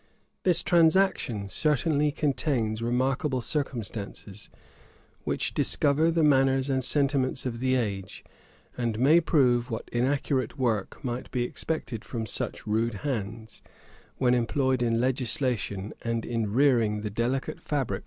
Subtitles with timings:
[0.45, 4.49] []This transaction certainly contains remarkable circumstances,
[5.25, 8.23] which discover the manners and sentiments of the age;
[8.75, 13.61] and may prove what inaccurate work might be expected from such rude hands,
[14.17, 17.99] when employed in legislation, and in rearing the delicate fabric of laws and a constitution.